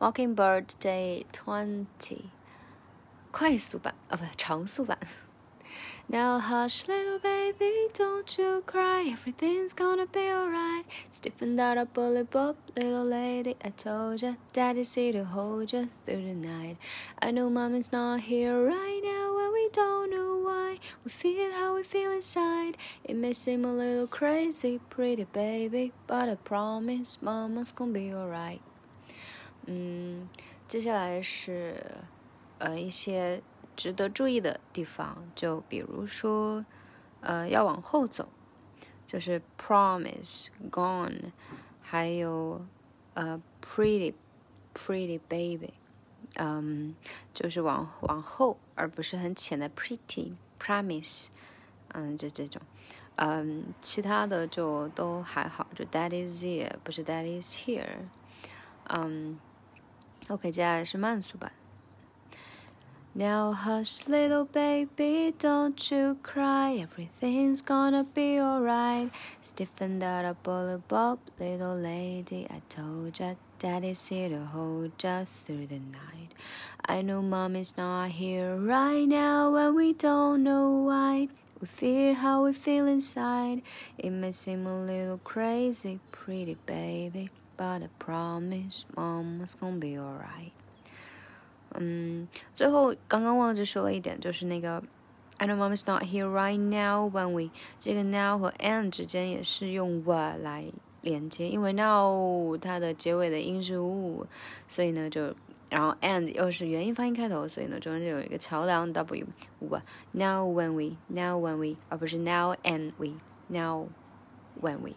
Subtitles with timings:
[0.00, 2.30] Mockingbird Day Twenty，
[3.30, 4.98] 快速版啊，不，长速版。
[6.10, 9.14] Now hush, little baby, don't you cry.
[9.14, 10.86] Everything's gonna be alright.
[11.12, 13.56] Stiffen that up, bully bob, little lady.
[13.62, 16.78] I told ya, daddy's here to hold ya through the night.
[17.20, 20.78] I know mommy's not here right now, and we don't know why.
[21.04, 22.78] We feel how we feel inside.
[23.04, 28.62] It may seem a little crazy, pretty baby, but I promise mama's gonna be alright.
[29.65, 30.27] 嗯，
[30.67, 31.97] 接下来是
[32.59, 33.41] 呃一些
[33.75, 36.65] 值得注意的地方，就比如说，
[37.21, 38.27] 呃，要往后走，
[39.05, 41.31] 就是 promise gone，
[41.81, 42.65] 还有
[43.13, 44.13] 呃 pretty
[44.73, 45.73] pretty baby，
[46.35, 46.93] 嗯，
[47.33, 51.27] 就是往往后，而不是很浅的 pretty promise，
[51.93, 52.61] 嗯，就这种，
[53.15, 57.87] 嗯，其他的就都还好，就 that is here，不是 that is here，
[58.89, 59.39] 嗯
[60.28, 61.52] ，OK，接下来是慢速版。
[63.14, 66.86] Now hush, little baby, don't you cry.
[66.86, 69.10] Everything's gonna be alright.
[69.42, 72.46] Stiffen that up, bully bob, little lady.
[72.48, 76.32] I told ya, daddy's here to hold ya through the night.
[76.86, 81.28] I know mommy's not here right now, and we don't know why.
[81.60, 83.62] We feel how we feel inside.
[83.96, 90.51] It may seem a little crazy, pretty baby, But I promise mama's gonna be alright.
[91.75, 94.83] 嗯，最后刚刚忘记说了一点，就是那个
[95.37, 100.03] I know mom is not here right now when we 这个 now 和 and 之间也是用
[100.05, 100.65] were 来
[101.01, 104.27] 连接，因为 now 它的结尾的音是 u，
[104.67, 105.35] 所以呢就
[105.71, 109.25] 然后 and 又是元音发音开头，所以呢中间就有一个桥梁 w
[109.59, 113.15] w now when we now when we 而不是 now and we
[113.47, 113.87] now
[114.61, 114.91] when we。